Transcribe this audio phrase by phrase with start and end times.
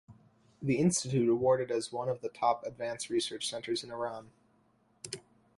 [0.63, 4.31] The Institute awarded as one of the top advanced research centers in Iran.